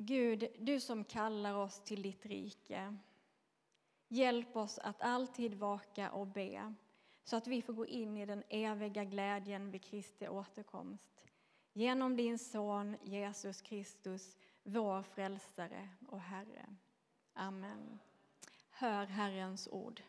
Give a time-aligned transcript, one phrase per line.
[0.00, 2.96] Gud, du som kallar oss till ditt rike.
[4.08, 6.74] Hjälp oss att alltid vaka och be
[7.24, 11.26] så att vi får gå in i den eviga glädjen vid Kristi återkomst.
[11.72, 16.66] Genom din son Jesus Kristus, vår frälsare och Herre.
[17.32, 17.98] Amen.
[18.70, 20.02] Hör Herrens ord.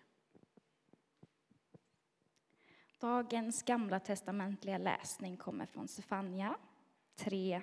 [2.99, 6.57] Dagens gamla testamentliga läsning kommer från Sefania
[7.15, 7.61] 3.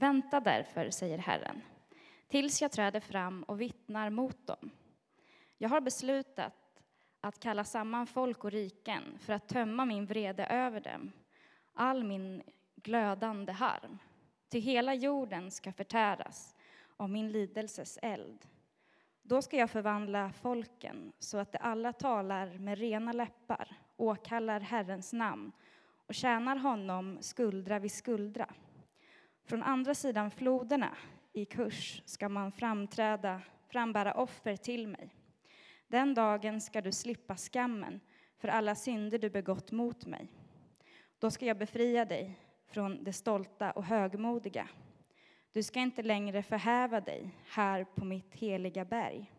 [0.00, 1.62] Vänta därför, säger Herren,
[2.28, 4.70] tills jag träder fram och vittnar mot dem.
[5.58, 6.82] Jag har beslutat
[7.20, 11.12] att kalla samman folk och riken för att tömma min vrede över dem,
[11.74, 12.42] all min
[12.76, 13.98] glödande harm.
[14.48, 16.56] Till hela jorden ska förtäras
[16.96, 18.46] av min lidelses eld.
[19.22, 25.12] Då ska jag förvandla folken så att de alla talar med rena läppar, åkallar Herrens
[25.12, 25.52] namn
[26.06, 28.46] och tjänar honom skuldra vid skuldra.
[29.44, 30.96] Från andra sidan floderna
[31.32, 35.14] i kurs ska man framträda, frambära offer till mig.
[35.88, 38.00] Den dagen ska du slippa skammen
[38.38, 40.28] för alla synder du begått mot mig.
[41.18, 44.68] Då ska jag befria dig från det stolta och högmodiga.
[45.52, 49.32] Du ska inte längre förhäva dig här på mitt heliga berg.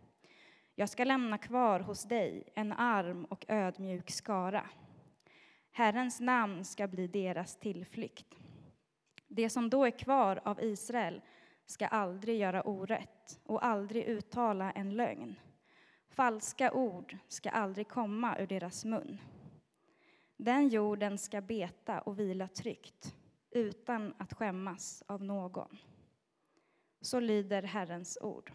[0.75, 4.69] Jag ska lämna kvar hos dig en arm och ödmjuk skara.
[5.71, 8.40] Herrens namn ska bli deras tillflykt.
[9.33, 11.21] Det som då är kvar av Israel
[11.65, 15.35] ska aldrig göra orätt och aldrig uttala en lögn.
[16.09, 19.21] Falska ord ska aldrig komma ur deras mun.
[20.37, 23.15] Den jorden ska beta och vila tryggt
[23.51, 25.77] utan att skämmas av någon.
[27.01, 28.51] Så lyder Herrens ord.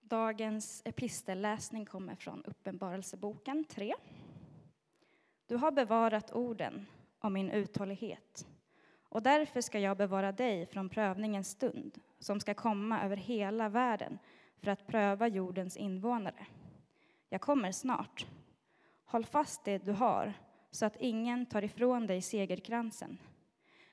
[0.00, 3.94] Dagens epistelläsning kommer från Uppenbarelseboken 3.
[5.46, 6.86] Du har bevarat orden
[7.18, 8.46] om min uthållighet.
[9.08, 14.18] Och därför ska jag bevara dig från prövningens stund som ska komma över hela världen
[14.58, 16.46] för att pröva jordens invånare.
[17.28, 18.26] Jag kommer snart.
[19.04, 20.32] Håll fast det du har
[20.70, 23.18] så att ingen tar ifrån dig segerkransen.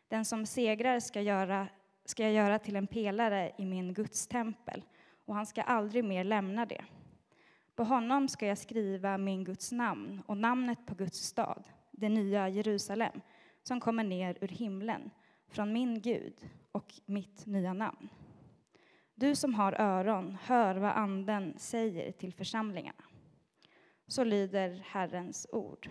[0.07, 1.67] Den som segrar ska, göra,
[2.05, 4.83] ska jag göra till en pelare i min gudstempel
[5.25, 6.85] och han ska aldrig mer lämna det.
[7.75, 12.49] På honom ska jag skriva min Guds namn och namnet på Guds stad det nya
[12.49, 13.21] Jerusalem
[13.63, 15.11] som kommer ner ur himlen
[15.47, 18.09] från min Gud och mitt nya namn.
[19.15, 23.03] Du som har öron, hör vad Anden säger till församlingarna.
[24.07, 25.89] Så lyder Herrens ord.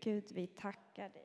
[0.00, 1.21] Gud, vi tackar dig.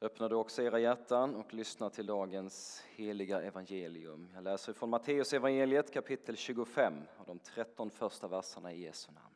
[0.00, 4.28] Öppna då också era hjärtan och lyssna till dagens heliga evangelium.
[4.34, 9.34] Jag läser från Matteus evangeliet kapitel 25 och de 13 första verserna i Jesu namn.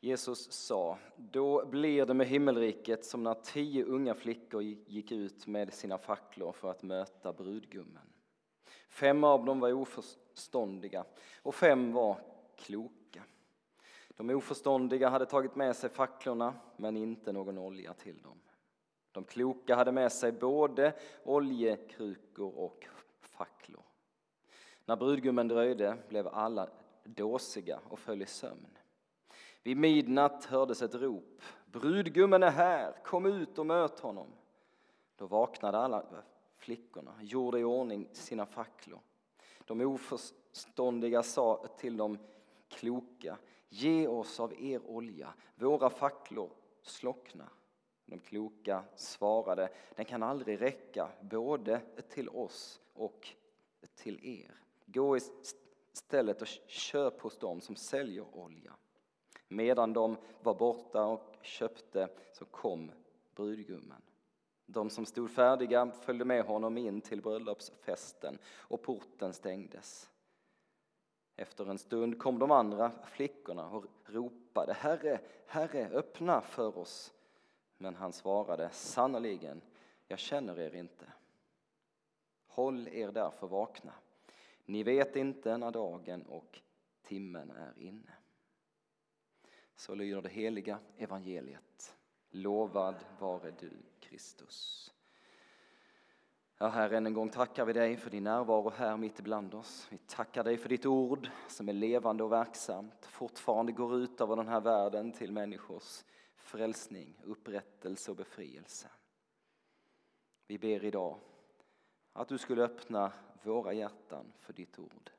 [0.00, 5.72] Jesus sa, då blir det med himmelriket som när tio unga flickor gick ut med
[5.72, 8.12] sina facklor för att möta brudgummen.
[8.88, 11.04] Fem av dem var oförståndiga
[11.42, 12.20] och fem var
[12.56, 13.22] kloka.
[14.16, 18.40] De oförståndiga hade tagit med sig facklorna men inte någon olja till dem.
[19.14, 20.92] De kloka hade med sig både
[21.24, 22.86] oljekrukor och
[23.20, 23.82] facklor.
[24.84, 26.68] När brudgummen dröjde blev alla
[27.04, 28.78] dåsiga och föll i sömn.
[29.62, 31.42] Vid midnatt hördes ett rop.
[31.66, 34.26] Brudgummen är här, kom ut och möt honom.
[35.16, 36.04] Då vaknade alla
[36.56, 39.00] flickorna, gjorde i ordning sina facklor.
[39.64, 42.18] De oförståndiga sa till de
[42.68, 43.38] kloka,
[43.68, 46.50] ge oss av er olja, våra facklor
[46.82, 47.48] slocknar.
[48.06, 53.28] De kloka svarade, den kan aldrig räcka både till oss och
[53.94, 54.54] till er.
[54.86, 58.72] Gå istället och köp hos dem som säljer olja.
[59.48, 62.90] Medan de var borta och köpte så kom
[63.34, 64.02] brudgummen.
[64.66, 70.10] De som stod färdiga följde med honom in till bröllopsfesten och porten stängdes.
[71.36, 77.12] Efter en stund kom de andra flickorna och ropade Herre, Herre, öppna för oss.
[77.78, 79.60] Men han svarade, sannerligen,
[80.08, 81.06] jag känner er inte.
[82.46, 83.92] Håll er därför vakna.
[84.64, 86.60] Ni vet inte när dagen och
[87.02, 88.12] timmen är inne.
[89.76, 91.96] Så lyder det heliga evangeliet.
[92.30, 94.90] Lovad vare du, Kristus.
[96.58, 99.86] Ja, Herre, än en gång tackar vi dig för din närvaro här mitt ibland oss.
[99.90, 104.36] Vi tackar dig för ditt ord som är levande och verksamt, fortfarande går ut över
[104.36, 106.04] den här världen till människors
[106.44, 108.90] frälsning, upprättelse och befrielse.
[110.46, 111.18] Vi ber idag
[112.12, 113.12] Att du skulle öppna
[113.42, 115.10] våra hjärtan för ditt ord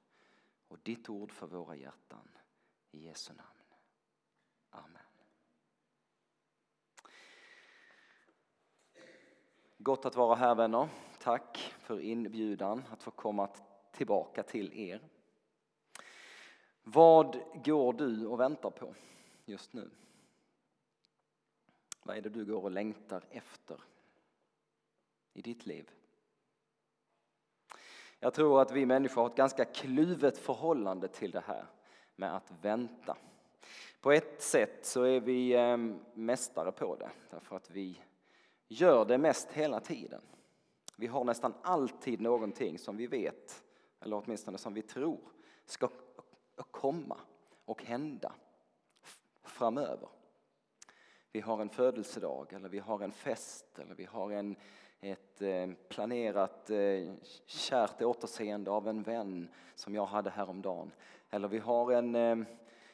[0.67, 2.29] och ditt ord för våra hjärtan.
[2.91, 3.49] I Jesu namn.
[4.69, 5.01] Amen.
[9.77, 10.89] Gott att vara här vänner.
[11.19, 13.49] Tack för inbjudan att få komma
[13.91, 15.01] tillbaka till er.
[16.83, 18.93] Vad går du och väntar på
[19.45, 19.91] just nu?
[22.07, 23.79] Vad är det du går och längtar efter
[25.33, 25.91] i ditt liv?
[28.19, 31.65] Jag tror att vi människor har ett ganska kluvet förhållande till det här
[32.15, 33.17] med att vänta.
[34.01, 38.01] På ett sätt så är vi ehm, mästare på det därför att vi
[38.67, 40.21] gör det mest hela tiden.
[40.97, 43.63] Vi har nästan alltid någonting som vi vet,
[43.99, 45.19] eller åtminstone som vi tror,
[45.65, 45.89] ska
[46.71, 47.17] komma
[47.65, 48.33] och hända
[49.43, 50.09] framöver.
[51.35, 54.55] Vi har en födelsedag eller vi har en fest eller vi har en,
[55.01, 57.13] ett eh, planerat eh,
[57.45, 60.91] kärt återseende av en vän som jag hade häromdagen.
[61.29, 62.37] Eller vi har en, eh,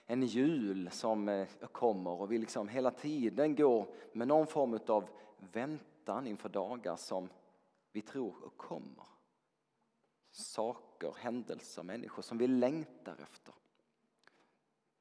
[0.05, 5.09] en jul som kommer och vi liksom hela tiden går med någon form av
[5.51, 7.29] väntan inför dagar som
[7.91, 9.05] vi tror kommer.
[10.31, 13.53] Saker, händelser, människor som vi längtar efter.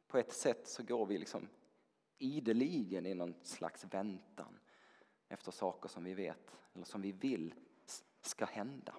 [0.08, 1.48] På ett sätt så går vi liksom
[2.20, 4.58] ideligen i någon slags väntan
[5.28, 7.54] efter saker som vi vet eller som vi vill
[8.20, 8.94] ska hända.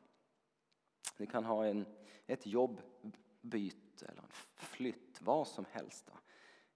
[1.17, 1.85] Vi kan ha en,
[2.27, 6.11] ett jobbbyte eller en flytt, vad som helst.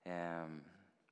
[0.04, 0.48] Eh,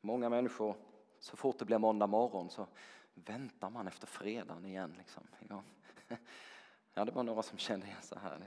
[0.01, 0.75] många människor,
[1.19, 2.67] så fort det blir måndag morgon så
[3.13, 4.95] väntar man efter fredagen igen.
[4.97, 5.23] Liksom.
[6.95, 8.41] Ja, det var några som kände igen så här.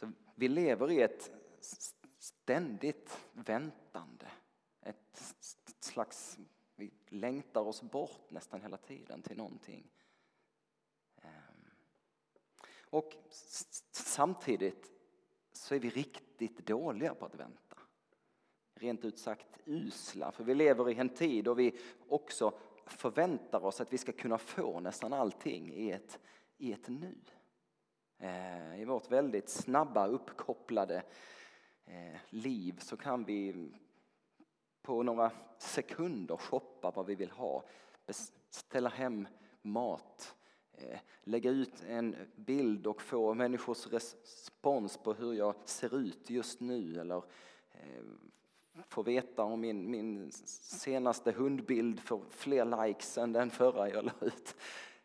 [0.00, 1.30] Så vi lever i ett
[2.18, 4.26] ständigt väntande.
[4.80, 5.34] Ett
[5.80, 6.38] slags,
[6.76, 9.90] vi längtar oss bort nästan hela tiden till någonting.
[11.22, 11.70] Ehm.
[12.90, 13.12] Och
[13.90, 14.92] samtidigt
[15.52, 17.76] så är vi riktigt dåliga på att vänta.
[18.74, 21.78] Rent ut sagt usla, för vi lever i en tid då vi
[22.08, 26.18] också förväntar oss att vi ska kunna få nästan allting i ett,
[26.56, 27.14] i ett nu.
[28.18, 31.02] Ehm, I vårt väldigt snabba, uppkopplade
[31.84, 33.72] eh, liv så kan vi
[34.88, 37.64] på några sekunder shoppa vad vi vill ha,
[38.06, 39.28] beställa hem
[39.62, 40.36] mat,
[40.72, 46.60] eh, lägga ut en bild och få människors respons på hur jag ser ut just
[46.60, 47.16] nu eller
[47.72, 48.02] eh,
[48.88, 54.12] få veta om min, min senaste hundbild får fler likes än den förra jag la
[54.20, 54.56] ut.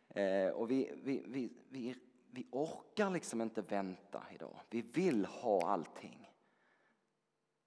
[0.10, 1.96] Eh, och vi, vi, vi, vi,
[2.32, 4.60] vi orkar liksom inte vänta idag.
[4.70, 6.32] Vi vill ha allting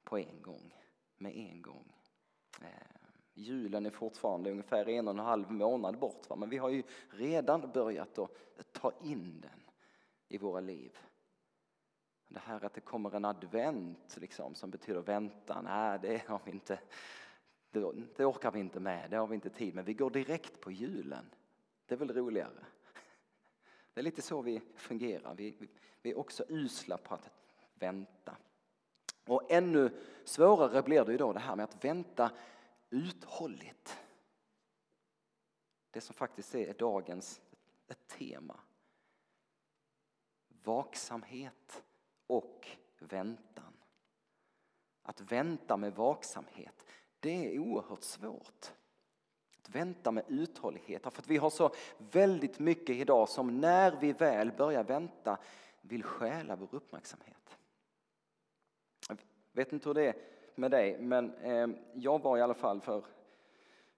[0.04, 0.74] på en gång,
[1.18, 1.95] med en gång.
[2.62, 2.68] Eh,
[3.34, 6.36] julen är fortfarande ungefär en och en halv månad bort, va?
[6.36, 9.62] men vi har ju redan börjat att ta in den
[10.28, 10.98] i våra liv.
[12.28, 16.50] Det här att det kommer en advent liksom, som betyder väntan, nej det har vi
[16.50, 16.78] inte,
[17.70, 19.84] det, det orkar vi inte med, det har vi inte tid med.
[19.84, 21.30] Vi går direkt på julen.
[21.86, 22.64] Det är väl roligare?
[23.94, 25.34] Det är lite så vi fungerar.
[25.34, 25.68] Vi, vi,
[26.02, 27.30] vi är också usla på att
[27.74, 28.36] vänta.
[29.26, 29.90] Och ännu
[30.24, 32.30] svårare blir det idag då det här med att vänta
[32.90, 33.98] uthålligt.
[35.90, 37.40] Det som faktiskt är dagens
[37.88, 38.60] ett tema.
[40.48, 41.82] Vaksamhet
[42.26, 43.72] och väntan.
[45.02, 46.84] Att vänta med vaksamhet,
[47.20, 48.72] det är oerhört svårt.
[49.58, 54.12] Att vänta med uthållighet, för att vi har så väldigt mycket idag som när vi
[54.12, 55.38] väl börjar vänta
[55.80, 57.45] vill stjäla vår uppmärksamhet.
[59.56, 60.14] Jag vet inte hur det är
[60.54, 63.04] med dig, men eh, jag var i alla fall för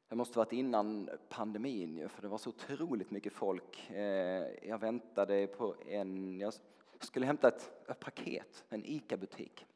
[0.08, 3.90] det måste varit innan pandemin för det var så otroligt mycket folk.
[3.90, 6.52] Eh, jag väntade på en, jag
[7.00, 9.66] skulle hämta ett, ett paket, en ICA-butik.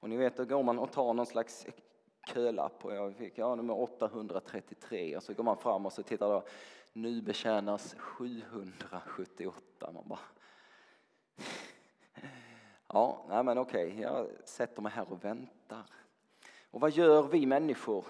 [0.00, 1.66] Och ni vet, då går man och tar någon slags
[2.34, 6.28] kölapp och jag fick ja, nummer 833 och så går man fram och så tittar
[6.28, 6.44] då,
[6.92, 9.92] nu betjänas 778.
[9.92, 10.20] Man bara...
[12.92, 15.84] Ja, nej men okej, jag sätter mig här och väntar.
[16.70, 18.04] Och vad gör vi människor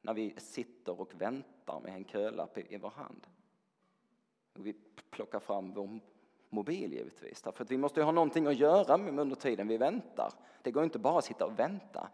[0.00, 3.26] när vi sitter och väntar med en kölapp i, vår hand?
[4.54, 4.72] Vi
[5.10, 6.00] plockar fram vår
[6.48, 7.42] mobil givetvis.
[7.42, 10.32] Därför att vi måste ha någonting att göra under tiden vi väntar.
[10.62, 12.08] Det går inte bara att sitta och vänta.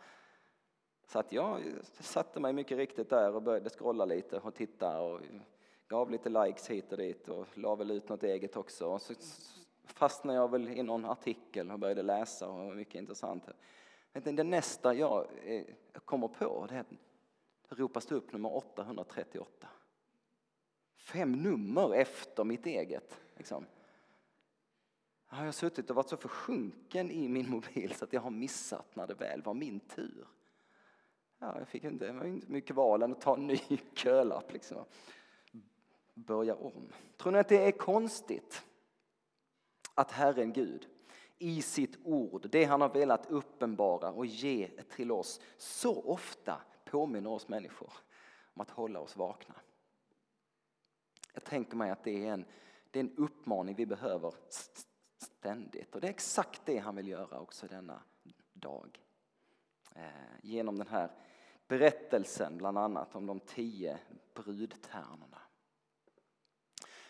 [1.06, 1.62] Så att jag
[2.00, 5.20] satte mig mycket riktigt där och började scrolla lite och titta och
[5.88, 8.86] gav lite likes hit och dit och la väl ut något eget också.
[8.86, 9.14] Och så
[9.84, 13.44] fastnade jag väl i någon artikel och började läsa och det var mycket intressant.
[14.12, 15.64] Det nästa jag eh,
[16.04, 16.90] kommer på det är att
[17.68, 19.68] det ropas det upp nummer 838.
[20.96, 23.20] Fem nummer efter mitt eget.
[23.36, 23.66] Liksom.
[25.30, 28.96] Jag har suttit och varit så försjunken i min mobil så att jag har missat
[28.96, 30.26] när det väl var min tur.
[31.38, 33.58] Ja, jag fick inte, det var inte mycket val än att ta en ny
[33.94, 34.84] kölapp liksom.
[36.14, 36.88] Börja om.
[37.16, 38.64] Tror ni att det är konstigt
[39.94, 40.88] att Herren Gud
[41.38, 47.30] i sitt ord, det han har velat uppenbara och ge till oss, så ofta påminner
[47.30, 47.92] oss människor
[48.54, 49.54] om att hålla oss vakna.
[51.34, 52.44] Jag tänker mig att det är en,
[52.90, 54.34] det är en uppmaning vi behöver
[55.18, 58.02] ständigt och det är exakt det han vill göra också denna
[58.52, 59.00] dag.
[59.94, 61.10] Eh, genom den här
[61.68, 63.98] berättelsen bland annat om de tio
[64.34, 65.41] brudtärnorna.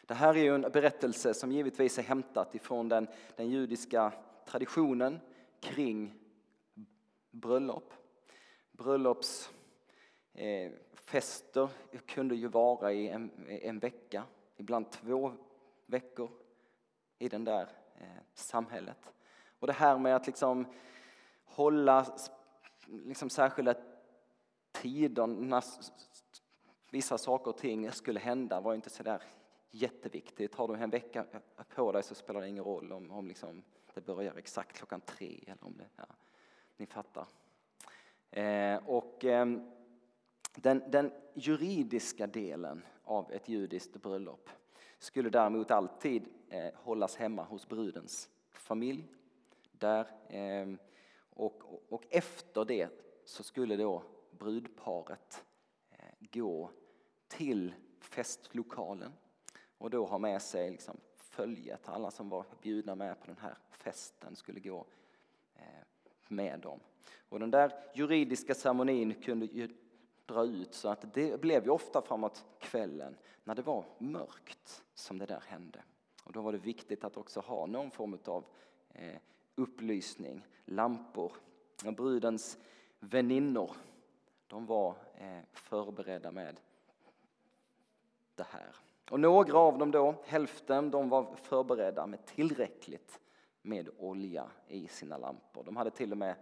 [0.07, 4.13] Det här är ju en berättelse som givetvis är hämtat ifrån den, den judiska
[4.45, 5.21] traditionen
[5.61, 6.15] kring
[7.31, 7.93] bröllop.
[8.73, 14.25] Bröllopsfester eh, kunde ju vara i en, en vecka,
[14.57, 15.33] ibland två
[15.87, 16.31] veckor
[17.19, 19.13] i det där eh, samhället.
[19.59, 20.67] Och det här med att liksom
[21.45, 22.07] hålla
[22.87, 23.75] liksom särskilda
[24.73, 25.65] tider när
[26.91, 29.23] vissa saker och ting skulle hända var inte så där
[29.73, 30.55] jätteviktigt.
[30.55, 31.27] Har du en vecka
[31.75, 33.63] på dig så spelar det ingen roll om, om liksom
[33.95, 36.07] det börjar exakt klockan tre eller om det, ja,
[36.77, 37.27] ni fattar.
[38.31, 39.47] Eh, och eh,
[40.55, 44.51] den, den juridiska delen av ett judiskt bröllop
[44.99, 49.09] skulle däremot alltid eh, hållas hemma hos brudens familj.
[49.73, 50.75] Där, eh,
[51.31, 52.89] och, och efter det
[53.25, 55.45] så skulle då brudparet
[55.91, 56.71] eh, gå
[57.29, 59.13] till festlokalen
[59.83, 61.89] och då ha med sig liksom följet.
[61.89, 64.87] Alla som var bjudna med på den här festen skulle gå
[65.55, 65.85] eh,
[66.29, 66.81] med dem.
[67.29, 69.69] Och den där juridiska ceremonin kunde ju
[70.27, 75.19] dra ut så att det blev ju ofta framåt kvällen när det var mörkt som
[75.19, 75.83] det där hände.
[76.25, 78.45] Och då var det viktigt att också ha någon form av
[78.95, 79.19] eh,
[79.55, 81.33] upplysning, lampor.
[81.87, 82.59] Och brudens
[83.01, 83.77] väninnor,
[84.47, 86.61] de var eh, förberedda med
[88.35, 88.77] det här.
[89.11, 93.21] Och några av dem då, hälften, de var förberedda med tillräckligt
[93.63, 95.65] med olja i sina lampor.
[95.65, 96.35] De hade till och med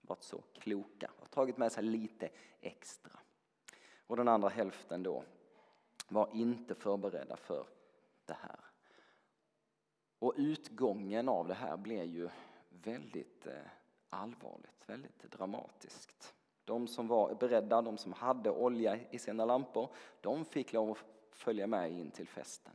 [0.00, 2.28] varit så kloka och tagit med sig lite
[2.60, 3.18] extra.
[4.06, 5.24] Och den andra hälften då
[6.08, 7.66] var inte förberedda för
[8.24, 8.60] det här.
[10.18, 12.28] Och utgången av det här blev ju
[12.68, 13.52] väldigt eh,
[14.08, 16.34] allvarligt, väldigt dramatiskt.
[16.64, 19.88] De som var beredda, de som hade olja i sina lampor,
[20.20, 22.72] de fick lov att följa med in till festen.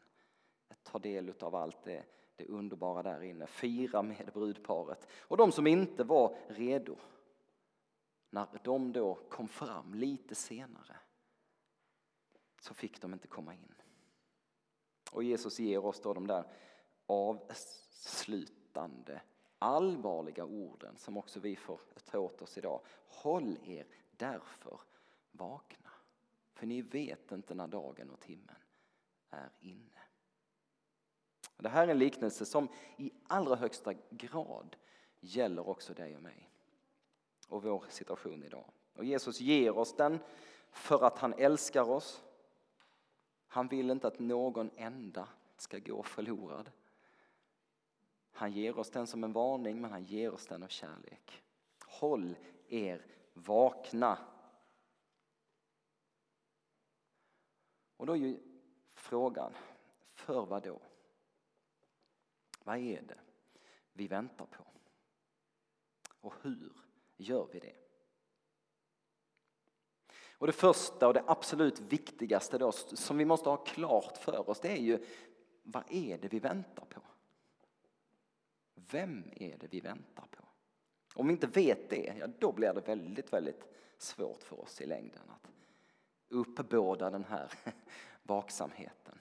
[0.83, 2.03] Ta del av allt det,
[2.35, 5.07] det underbara där inne, fira med brudparet.
[5.13, 6.95] Och de som inte var redo,
[8.29, 10.95] när de då kom fram lite senare,
[12.59, 13.75] så fick de inte komma in.
[15.11, 16.43] Och Jesus ger oss då de där
[17.05, 18.41] avslutande,
[19.59, 22.81] allvarliga orden som också vi får ta åt oss idag.
[23.07, 24.81] Håll er därför
[25.31, 25.80] vakna.
[26.53, 28.55] För ni vet inte när dagen och timmen
[29.29, 30.01] är inne.
[31.57, 32.67] Det här är en liknelse som
[32.97, 34.75] i allra högsta grad
[35.19, 36.49] gäller också dig och mig
[37.47, 38.65] och vår situation idag.
[38.93, 40.19] Och Jesus ger oss den
[40.71, 42.23] för att han älskar oss.
[43.47, 45.27] Han vill inte att någon enda
[45.57, 46.71] ska gå förlorad.
[48.31, 51.43] Han ger oss den som en varning, men han ger oss den av kärlek.
[51.87, 52.35] Håll
[52.67, 54.17] er vakna
[58.01, 58.39] Och då är ju
[58.89, 59.53] frågan,
[60.13, 60.81] för vad då?
[62.63, 63.19] Vad är det
[63.93, 64.63] vi väntar på?
[66.21, 66.71] Och hur
[67.17, 67.75] gör vi det?
[70.31, 74.59] Och det första och det absolut viktigaste då, som vi måste ha klart för oss
[74.59, 75.05] det är ju
[75.63, 77.01] vad är det vi väntar på?
[78.73, 80.45] Vem är det vi väntar på?
[81.15, 83.67] Om vi inte vet det, ja, då blir det väldigt, väldigt
[83.97, 85.51] svårt för oss i längden att
[86.31, 87.51] uppbåda den här
[88.23, 89.19] vaksamheten.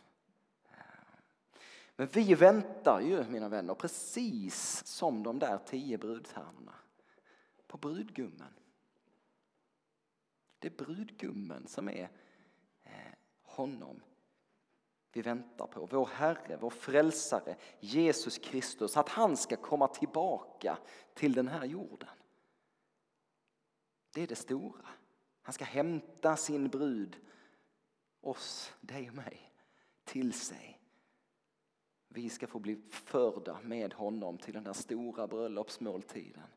[1.97, 6.75] Men vi väntar ju, mina vänner, precis som de där tio brudtärnorna
[7.67, 8.55] på brudgummen.
[10.59, 12.11] Det är brudgummen som är
[12.83, 14.01] eh, honom
[15.13, 15.87] vi väntar på.
[15.87, 18.97] Vår Herre, vår frälsare, Jesus Kristus.
[18.97, 20.79] Att han ska komma tillbaka
[21.15, 22.09] till den här jorden.
[24.13, 24.89] Det är det stora.
[25.43, 27.17] Han ska hämta sin brud,
[28.21, 29.53] oss, dig och mig,
[30.05, 30.81] till sig.
[32.09, 36.49] Vi ska få bli förda med honom till den där stora bröllopsmåltiden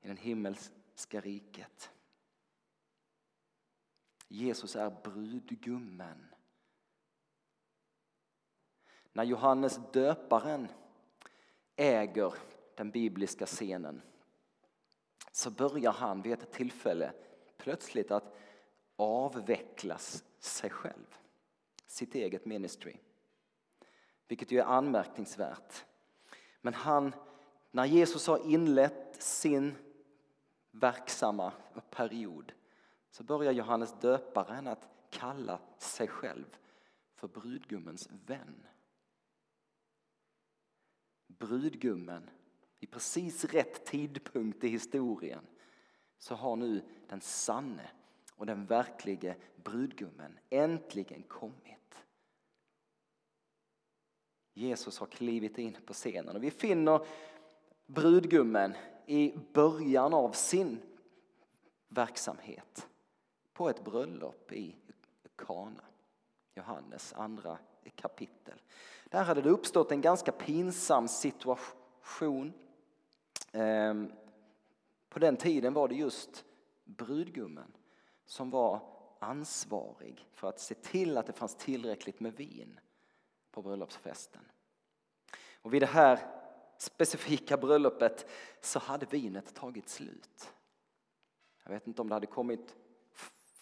[0.00, 1.90] i den himmelska riket.
[4.28, 6.26] Jesus är brudgummen.
[9.12, 10.68] När Johannes döparen
[11.76, 12.34] äger
[12.74, 14.02] den bibliska scenen
[15.32, 17.12] så börjar han vid ett tillfälle
[17.56, 18.36] plötsligt att
[18.96, 19.98] avveckla
[20.38, 21.16] sig själv,
[21.86, 22.96] sitt eget ministry.
[24.28, 25.84] Vilket ju är anmärkningsvärt.
[26.60, 27.14] Men han,
[27.70, 29.74] när Jesus har inlett sin
[30.70, 31.52] verksamma
[31.90, 32.52] period
[33.10, 36.56] så börjar Johannes döparen att kalla sig själv
[37.14, 38.66] för brudgummens vän.
[41.26, 42.30] Brudgummen,
[42.80, 45.46] i precis rätt tidpunkt i historien
[46.18, 47.90] så har nu den sanne
[48.34, 52.04] och den verklige brudgummen äntligen kommit.
[54.54, 57.06] Jesus har klivit in på scenen och vi finner
[57.86, 58.74] brudgummen
[59.06, 60.82] i början av sin
[61.88, 62.88] verksamhet
[63.52, 64.76] på ett bröllop i
[65.36, 65.84] Kana.
[66.54, 67.58] Johannes andra
[67.94, 68.62] kapitel.
[69.04, 72.52] Där hade det uppstått en ganska pinsam situation.
[73.52, 74.12] Ehm,
[75.08, 76.44] på den tiden var det just
[76.84, 77.72] brudgummen
[78.24, 78.82] som var
[79.18, 82.80] ansvarig för att se till att det fanns tillräckligt med vin
[83.50, 84.42] på bröllopsfesten.
[85.62, 86.18] Och vid det här
[86.78, 88.30] specifika bröllopet
[88.60, 90.54] så hade vinet tagit slut.
[91.64, 92.76] Jag vet inte om det hade kommit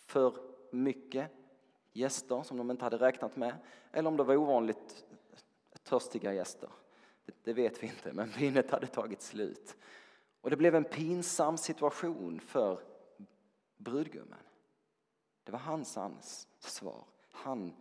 [0.07, 0.35] för
[0.71, 1.31] mycket
[1.93, 3.57] gäster som de inte hade räknat med
[3.93, 5.05] eller om det var ovanligt
[5.83, 6.71] törstiga gäster.
[7.43, 9.77] Det vet vi inte, men vinet hade tagit slut.
[10.41, 12.81] Och det blev en pinsam situation för
[13.77, 14.39] brudgummen.
[15.45, 17.05] Det var hans ansvar.
[17.31, 17.75] Han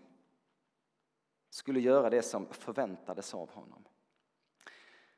[1.50, 3.84] skulle göra det som förväntades av honom.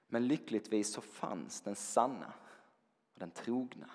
[0.07, 2.33] Men lyckligtvis så fanns den sanna
[3.13, 3.89] och den trogna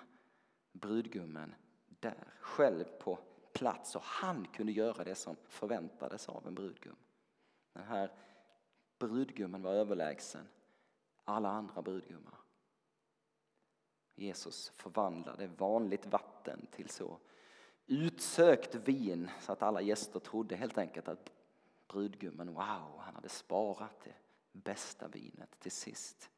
[0.71, 3.19] brudgummen där, själv på
[3.53, 6.95] plats och han kunde göra det som förväntades av en brudgum.
[7.73, 8.11] Den här
[9.07, 10.47] brudgummen var överlägsen
[11.23, 12.39] alla andra brudgummar.
[14.15, 17.19] Jesus förvandlade vanligt vatten till så
[17.87, 21.31] utsökt vin så att alla gäster trodde helt enkelt att
[21.87, 24.15] brudgummen, wow, han hade sparat det
[24.51, 26.29] bästa vinet till sist.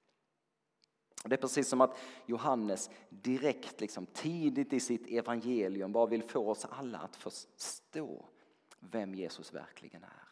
[1.24, 6.50] Det är precis som att Johannes direkt, liksom, tidigt i sitt evangelium bara vill få
[6.50, 8.26] oss alla att förstå
[8.80, 10.28] vem Jesus verkligen är.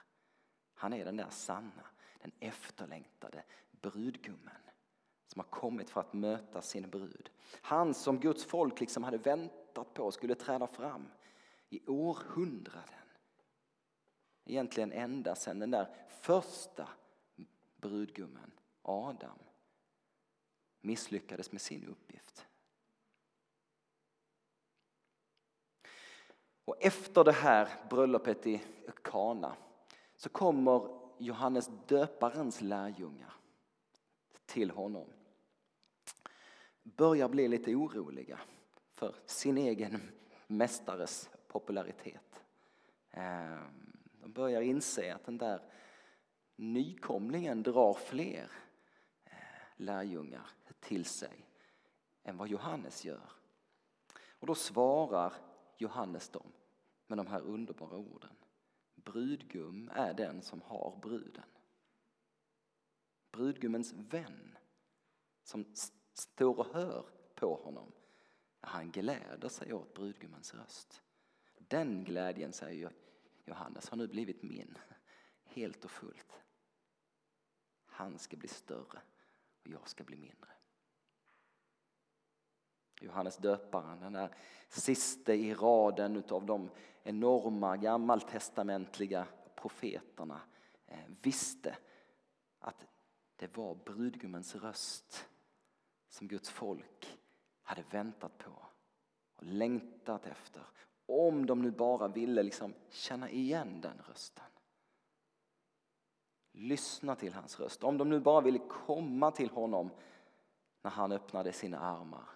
[0.73, 1.85] Han är den där sanna,
[2.25, 4.57] den efterlängtade brudgummen
[5.27, 7.29] som har kommit för att möta sin brud.
[7.61, 11.07] Han som Guds folk liksom hade väntat på skulle träda fram
[11.69, 12.89] i århundraden.
[14.45, 16.89] Egentligen ända sedan den där första
[17.77, 19.39] brudgummen, Adam,
[20.81, 22.47] misslyckades med sin uppgift.
[26.65, 28.61] Och efter det här bröllopet i
[29.01, 29.55] Kana
[30.15, 33.33] så kommer Johannes döparens lärjungar
[34.45, 35.07] till honom.
[36.83, 38.39] Börjar bli lite oroliga
[38.91, 40.01] för sin egen
[40.47, 42.43] mästares popularitet.
[43.11, 45.61] Ehm, de börjar inse att den där
[46.55, 48.51] nykomlingen drar fler
[49.25, 49.31] eh,
[49.75, 50.49] lärjungar
[50.79, 51.45] till sig
[52.23, 53.31] än vad Johannes gör.
[54.39, 55.33] Och då svarar
[55.77, 56.51] Johannes dem
[57.07, 58.35] med de här underbara orden.
[59.05, 61.43] Brudgum är den som har bruden.
[63.31, 64.57] Brudgummens vän
[65.43, 65.65] som
[66.13, 67.91] står och hör på honom.
[68.59, 71.01] Han gläder sig åt brudgummens röst.
[71.57, 72.93] Den glädjen, säger
[73.45, 74.77] Johannes, har nu blivit min
[75.43, 76.41] helt och fullt.
[77.85, 79.01] Han ska bli större
[79.61, 80.49] och jag ska bli mindre.
[83.01, 84.29] Johannes döparen, den där
[84.69, 86.69] siste i raden av de
[87.03, 90.41] enorma gammaltestamentliga profeterna
[90.87, 91.77] eh, visste
[92.59, 92.85] att
[93.35, 95.27] det var brudgummens röst
[96.09, 97.19] som Guds folk
[97.63, 98.51] hade väntat på
[99.35, 100.61] och längtat efter.
[101.05, 104.45] Om de nu bara ville liksom känna igen den rösten.
[106.51, 107.83] Lyssna till hans röst.
[107.83, 109.89] Om de nu bara ville komma till honom
[110.81, 112.34] när han öppnade sina armar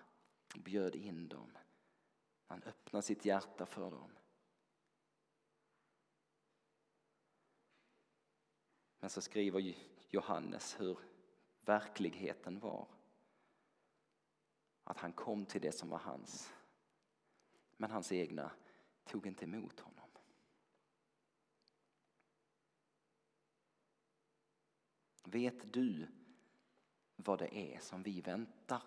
[0.55, 1.57] bjöd in dem.
[2.45, 4.12] Han öppnade sitt hjärta för dem.
[8.99, 9.75] Men så skriver
[10.09, 10.99] Johannes hur
[11.65, 12.88] verkligheten var.
[14.83, 16.53] Att han kom till det som var hans.
[17.77, 18.51] Men hans egna
[19.05, 20.09] tog inte emot honom.
[25.23, 26.07] Vet du
[27.15, 28.81] vad det är som vi väntar?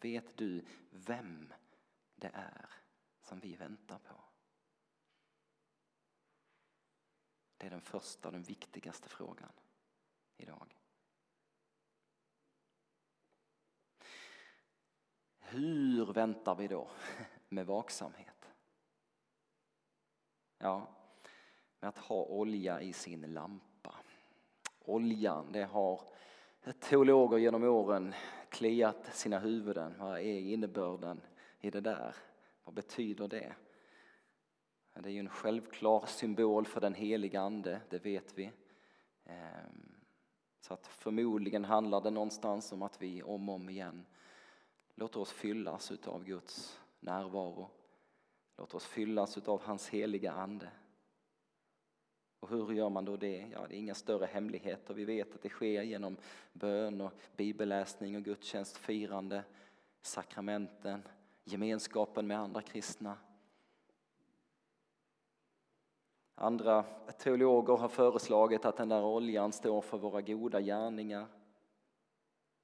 [0.00, 1.52] Vet du vem
[2.14, 2.70] det är
[3.20, 4.24] som vi väntar på?
[7.56, 9.52] Det är den första och den viktigaste frågan
[10.36, 10.78] idag.
[15.38, 16.90] Hur väntar vi då
[17.48, 18.54] med vaksamhet?
[20.58, 20.88] Ja,
[21.80, 23.94] med att ha olja i sin lampa.
[24.78, 26.10] Oljan, det har
[26.72, 28.14] teologer genom åren
[28.48, 29.94] kliat sina huvuden.
[29.98, 31.20] Vad är innebörden
[31.60, 32.14] i det där?
[32.64, 33.54] Vad betyder det?
[34.94, 38.52] Det är ju en självklar symbol för den heliga ande, det vet vi.
[39.24, 39.92] Ehm,
[40.60, 44.06] så att förmodligen handlar det någonstans om att vi om och om igen
[44.94, 47.70] låter oss fyllas av Guds närvaro.
[48.56, 50.70] Låter oss fyllas av hans heliga ande.
[52.40, 53.48] Och hur gör man då det?
[53.52, 54.94] Ja, det är inga större hemligheter.
[54.94, 56.16] Vi vet att det sker genom
[56.52, 59.44] bön och bibelläsning och gudstjänstfirande,
[60.02, 61.02] sakramenten,
[61.44, 63.16] gemenskapen med andra kristna.
[66.34, 66.82] Andra
[67.18, 71.26] teologer har föreslagit att den där oljan står för våra goda gärningar.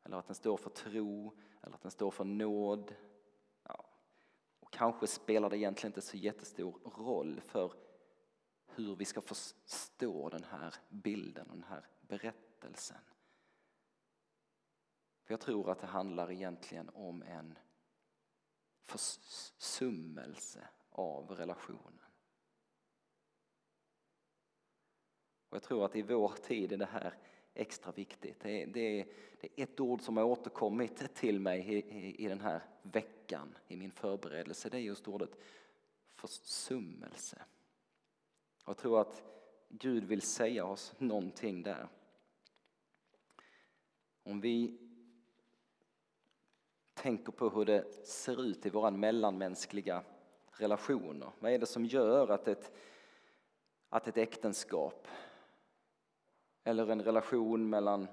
[0.05, 1.33] Eller att den står för tro,
[1.63, 2.95] eller att den står för nåd.
[3.63, 3.85] Ja.
[4.61, 7.73] Och kanske spelar det egentligen inte så jättestor roll för
[8.77, 13.01] hur vi ska förstå den här bilden och den här berättelsen.
[15.25, 17.59] För jag tror att det handlar egentligen om en
[18.87, 22.01] försummelse av relationen.
[25.49, 27.15] Och jag tror att i vår tid är det här
[27.55, 28.41] extra viktigt.
[28.41, 29.07] Det är, det är,
[29.41, 33.55] det är ett ord som har återkommit till mig i, i, i den här veckan
[33.69, 34.69] i min förberedelse.
[34.69, 35.31] Det är just ordet
[36.15, 37.43] försummelse.
[38.65, 39.23] Jag tror att
[39.69, 41.89] Gud vill säga oss någonting där.
[44.23, 44.79] Om vi
[46.95, 50.05] tänker på hur det ser ut i våra mellanmänskliga
[50.51, 51.31] relationer.
[51.39, 52.73] Vad är det som gör att ett,
[53.89, 55.09] att ett äktenskap
[56.65, 58.09] eller en relation mellan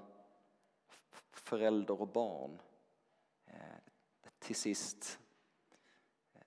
[1.32, 2.60] förälder och barn
[3.46, 3.56] eh,
[4.38, 5.18] till sist
[6.34, 6.40] eh,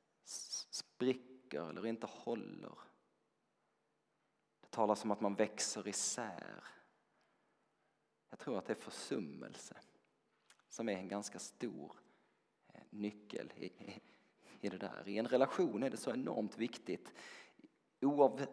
[0.70, 2.85] spricker eller inte håller.
[4.76, 6.64] Det talas om att man växer isär.
[8.30, 9.78] Jag tror att det är försummelse
[10.70, 11.96] som är en ganska stor
[12.74, 13.72] eh, nyckel i,
[14.62, 15.08] i det där.
[15.08, 17.14] I en relation är det så enormt viktigt
[18.02, 18.46] oavsett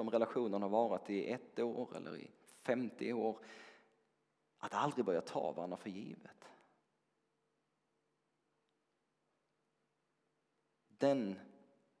[0.00, 2.30] om relationen har varit i ett år eller i
[2.62, 3.44] 50 år,
[4.58, 6.48] att aldrig börja ta varandra för givet.
[10.86, 11.40] Den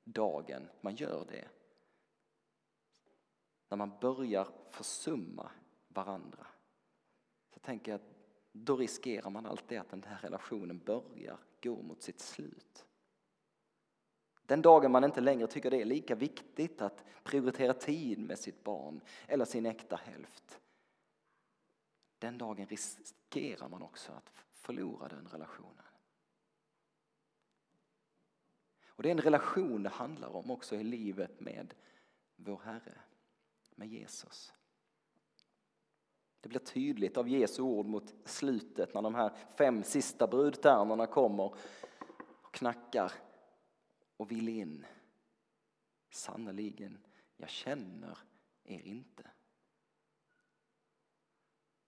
[0.04, 1.48] dagen man gör det,
[3.70, 5.50] när man börjar försumma
[5.88, 6.46] varandra,
[7.54, 8.06] så tänker jag att
[8.52, 12.86] då riskerar man alltid att den här relationen börjar gå mot sitt slut.
[14.42, 18.64] Den dagen man inte längre tycker det är lika viktigt att prioritera tid med sitt
[18.64, 20.60] barn eller sin äkta hälft.
[22.18, 25.84] Den dagen riskerar man också att förlora den relationen.
[28.86, 31.74] Och det är en relation det handlar om också i livet med
[32.36, 33.00] vår Herre,
[33.80, 34.52] med Jesus.
[36.40, 41.44] Det blir tydligt av Jesu ord mot slutet när de här fem sista brudtärnorna kommer
[41.44, 41.56] och
[42.50, 43.12] knackar
[44.16, 44.86] och vill in.
[46.10, 48.18] Sannerligen, jag känner
[48.64, 49.30] er inte.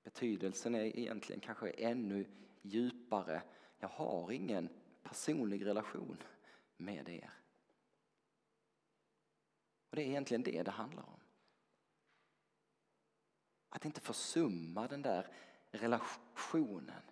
[0.03, 2.27] Betydelsen är egentligen kanske ännu
[2.63, 3.43] djupare.
[3.79, 4.69] Jag har ingen
[5.03, 6.17] personlig relation
[6.77, 7.33] med er.
[9.91, 11.22] Och Det är egentligen det det handlar om.
[13.75, 15.27] Att inte försumma den där
[15.71, 17.03] relationen.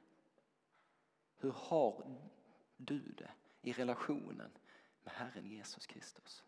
[1.37, 2.18] Hur har
[2.77, 3.31] du det
[3.62, 4.51] i relationen
[5.03, 6.44] med Herren Jesus Kristus.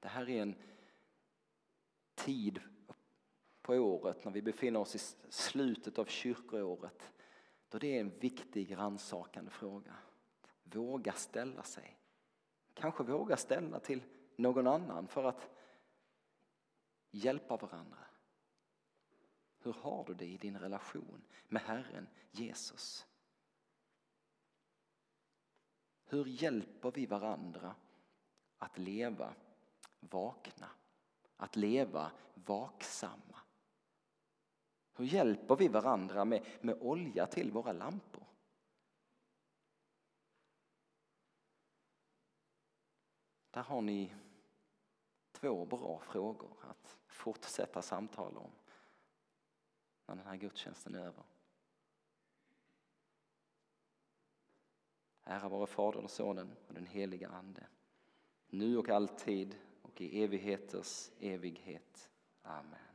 [0.00, 0.54] Det här är en
[2.14, 2.60] tid
[3.62, 7.12] på året när vi befinner oss i slutet av kyrkoåret
[7.68, 9.94] då det är en viktig rannsakande fråga.
[10.62, 11.98] Våga ställa sig.
[12.74, 14.02] Kanske våga ställa till
[14.36, 15.57] någon annan för att
[17.10, 18.04] hjälpa varandra.
[19.58, 23.06] Hur har du det i din relation med Herren Jesus?
[26.04, 27.74] Hur hjälper vi varandra
[28.58, 29.34] att leva
[30.00, 30.70] vakna?
[31.36, 33.40] Att leva vaksamma?
[34.92, 38.24] Hur hjälper vi varandra med, med olja till våra lampor?
[43.50, 44.14] Där har ni
[45.40, 48.50] två bra frågor att fortsätta samtala om
[50.06, 51.24] när den här gudstjänsten är över.
[55.24, 57.66] Ära vare Fadern och Sonen och den heliga Ande.
[58.46, 62.10] Nu och alltid och i evigheters evighet.
[62.42, 62.87] Amen.